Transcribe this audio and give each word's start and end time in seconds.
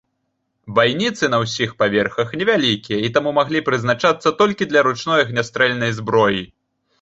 Байніцы 0.77 1.23
на 1.33 1.37
ўсіх 1.43 1.75
паверхах 1.81 2.33
невялікія, 2.43 2.97
і 3.09 3.11
таму 3.17 3.35
маглі 3.39 3.61
прызначацца 3.69 4.33
толькі 4.41 4.69
для 4.73 4.85
ручной 4.89 5.23
агнястрэльнай 5.27 5.95
зброі. 6.01 6.43